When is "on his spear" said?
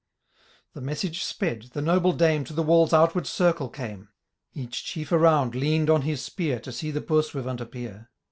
5.91-6.59